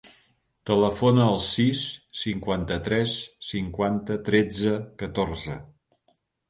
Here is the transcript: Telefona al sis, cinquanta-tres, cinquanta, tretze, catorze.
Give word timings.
Telefona 0.69 1.27
al 1.33 1.37
sis, 1.49 1.83
cinquanta-tres, 2.23 3.15
cinquanta, 3.53 4.21
tretze, 4.33 4.77
catorze. 5.05 5.65